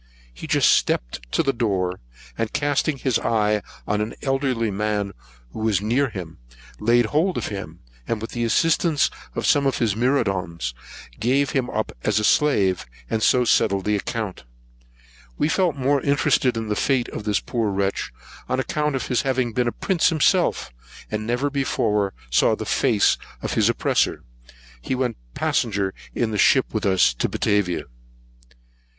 He 0.33 0.47
just 0.47 0.71
stepped 0.71 1.31
to 1.31 1.43
the 1.43 1.53
door, 1.53 1.99
and 2.35 2.51
casting 2.51 2.97
his 2.97 3.19
eye 3.19 3.61
on 3.87 4.01
an 4.01 4.15
elderly 4.23 4.71
man 4.71 5.11
who 5.51 5.59
was 5.59 5.79
near 5.79 6.09
him, 6.09 6.39
he 6.79 6.83
laid 6.85 7.05
hold 7.05 7.37
of 7.37 7.49
him; 7.49 7.81
and, 8.07 8.19
with 8.19 8.31
the 8.31 8.43
assistance 8.43 9.11
of 9.35 9.45
some 9.45 9.67
of 9.67 9.77
his 9.77 9.95
myrmidons, 9.95 10.73
gave 11.19 11.51
him 11.51 11.69
up 11.69 11.91
as 12.01 12.17
a 12.17 12.23
slave, 12.23 12.87
and 13.11 13.21
so 13.21 13.45
settled 13.45 13.85
his 13.85 14.01
account. 14.01 14.43
We 15.37 15.47
felt 15.47 15.75
more 15.75 16.01
interested 16.01 16.57
in 16.57 16.67
the 16.67 16.75
fate 16.75 17.07
of 17.09 17.23
this 17.23 17.39
poor 17.39 17.69
wretch, 17.69 18.11
on 18.49 18.59
account 18.59 18.95
of 18.95 19.05
his 19.05 19.21
having 19.21 19.53
been 19.53 19.67
a 19.67 19.71
prince 19.71 20.09
himself, 20.09 20.71
but 21.11 21.19
never 21.19 21.51
before 21.51 22.15
saw 22.31 22.55
the 22.55 22.65
face 22.65 23.19
of 23.43 23.53
his 23.53 23.69
oppressor. 23.69 24.23
He 24.81 24.95
went 24.95 25.17
passenger 25.35 25.93
in 26.15 26.31
the 26.31 26.39
ship 26.39 26.73
with 26.73 26.87
us 26.87 27.13
to 27.13 27.29
Batavia. 27.29 27.83